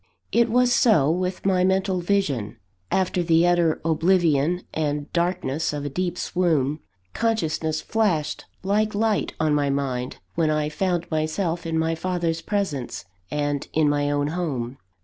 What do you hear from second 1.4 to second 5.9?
my mental vision. After the utter oblivion and darkness of a